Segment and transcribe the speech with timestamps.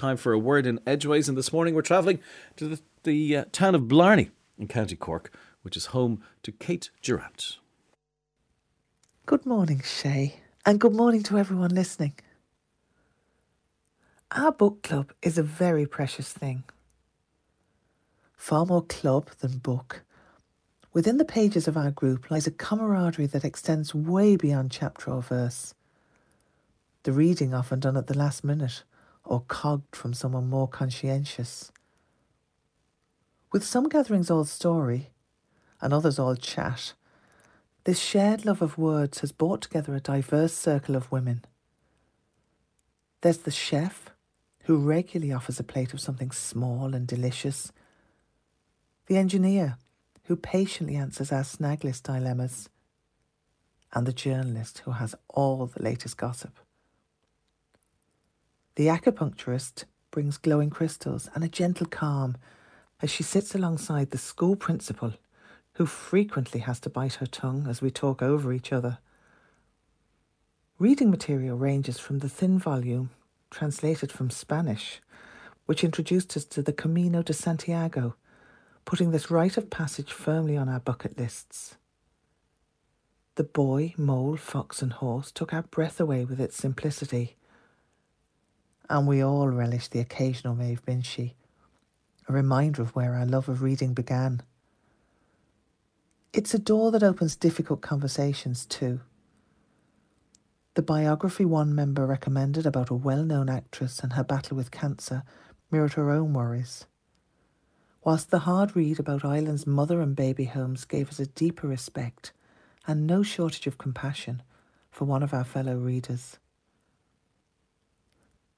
[0.00, 2.20] time for a word in Edgeways, and this morning we're travelling
[2.56, 5.30] to the, the uh, town of Blarney in County Cork,
[5.60, 7.58] which is home to Kate Durrant.
[9.26, 12.14] Good morning, Shay, and good morning to everyone listening.
[14.30, 16.64] Our book club is a very precious thing.
[18.38, 20.02] Far more club than book.
[20.94, 25.20] Within the pages of our group lies a camaraderie that extends way beyond chapter or
[25.20, 25.74] verse.
[27.02, 28.82] The reading often done at the last minute
[29.24, 31.70] or cogged from someone more conscientious.
[33.52, 35.10] With some gatherings all story
[35.80, 36.94] and others all chat,
[37.84, 41.44] this shared love of words has brought together a diverse circle of women.
[43.22, 44.10] There's the chef,
[44.64, 47.72] who regularly offers a plate of something small and delicious,
[49.06, 49.78] the engineer,
[50.24, 52.68] who patiently answers our snag list dilemmas,
[53.92, 56.56] and the journalist who has all the latest gossip.
[58.76, 62.36] The acupuncturist brings glowing crystals and a gentle calm
[63.02, 65.14] as she sits alongside the school principal,
[65.74, 68.98] who frequently has to bite her tongue as we talk over each other.
[70.78, 73.10] Reading material ranges from the thin volume,
[73.50, 75.00] translated from Spanish,
[75.66, 78.14] which introduced us to the Camino de Santiago,
[78.84, 81.76] putting this rite of passage firmly on our bucket lists.
[83.36, 87.36] The boy, mole, fox, and horse took our breath away with its simplicity
[88.90, 91.34] and we all relish the occasional Maeve Binchy,
[92.28, 94.42] a reminder of where our love of reading began.
[96.32, 99.00] It's a door that opens difficult conversations too.
[100.74, 105.22] The biography one member recommended about a well known actress and her battle with cancer
[105.70, 106.86] mirrored her own worries.
[108.02, 112.32] Whilst the hard read about Ireland's mother and baby homes gave us a deeper respect
[112.88, 114.42] and no shortage of compassion
[114.90, 116.38] for one of our fellow readers.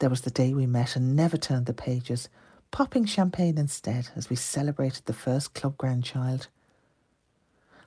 [0.00, 2.30] There was the day we met and never turned the pages,
[2.70, 6.48] popping champagne instead as we celebrated the first club grandchild.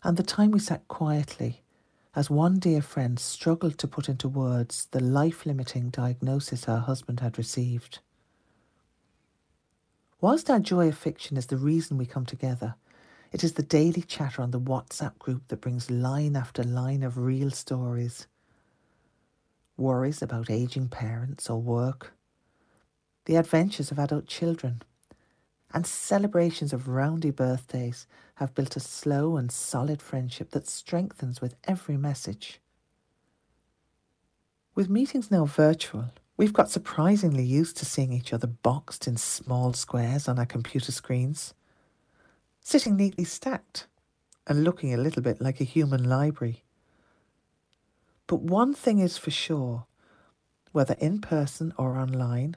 [0.03, 1.63] And the time we sat quietly
[2.15, 7.19] as one dear friend struggled to put into words the life limiting diagnosis her husband
[7.19, 7.97] had received.
[10.21, 12.75] Whilst our joy of fiction is the reason we come together,
[13.31, 17.17] it is the daily chatter on the WhatsApp group that brings line after line of
[17.17, 18.27] real stories
[19.77, 22.13] worries about aging parents or work,
[23.25, 24.81] the adventures of adult children,
[25.73, 31.55] and celebrations of roundy birthdays have built a slow and solid friendship that strengthens with
[31.63, 32.59] every message.
[34.75, 39.73] With meetings now virtual, we've got surprisingly used to seeing each other boxed in small
[39.73, 41.53] squares on our computer screens,
[42.61, 43.87] sitting neatly stacked
[44.47, 46.62] and looking a little bit like a human library.
[48.27, 49.85] But one thing is for sure
[50.71, 52.55] whether in person or online,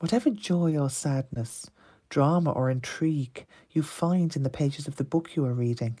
[0.00, 1.70] whatever joy or sadness,
[2.08, 5.98] drama or intrigue you find in the pages of the book you are reading,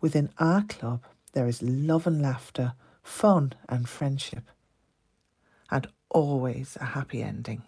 [0.00, 4.50] within our club there is love and laughter, fun and friendship,
[5.70, 7.62] and always a happy ending.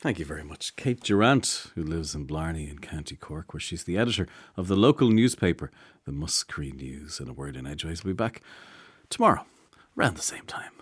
[0.00, 0.76] Thank you very much.
[0.76, 4.74] Kate Durrant, who lives in Blarney in County Cork, where she's the editor of the
[4.74, 5.70] local newspaper,
[6.06, 7.20] the Muskerry News.
[7.20, 8.40] And a word in Edgeways will be back
[9.10, 9.44] tomorrow,
[9.98, 10.72] around the same time.